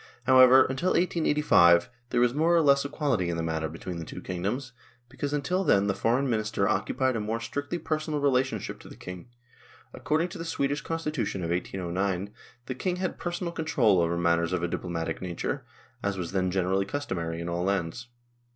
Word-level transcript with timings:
However, 0.23 0.63
until 0.63 0.93
1885, 0.93 1.87
there 2.09 2.19
was 2.19 2.33
more 2.33 2.55
or 2.55 2.61
less 2.63 2.83
equality 2.83 3.29
in 3.29 3.37
the 3.37 3.43
matter 3.43 3.69
between 3.69 3.97
the 3.99 4.03
two 4.03 4.19
kingdoms, 4.19 4.71
because 5.09 5.31
until 5.31 5.63
then 5.63 5.85
the 5.85 5.93
Foreign 5.93 6.27
Minister 6.27 6.67
occupied 6.67 7.15
a 7.15 7.19
more 7.19 7.39
strictly 7.39 7.77
personal 7.77 8.19
relationship 8.19 8.79
to 8.79 8.89
the 8.89 8.95
King. 8.95 9.27
According 9.93 10.29
to 10.29 10.39
the 10.39 10.43
Swedish 10.43 10.81
constitution 10.81 11.43
of 11.43 11.51
1809, 11.51 12.33
the 12.65 12.73
King 12.73 12.95
had 12.95 13.19
personal 13.19 13.53
control 13.53 14.01
over 14.01 14.17
matters 14.17 14.53
of 14.53 14.63
a 14.63 14.67
diplomatic 14.67 15.21
nature, 15.21 15.65
as 16.01 16.17
was 16.17 16.31
then 16.31 16.49
generally 16.49 16.85
customary 16.85 17.39
in 17.39 17.47
all 17.47 17.63
lands. 17.63 18.07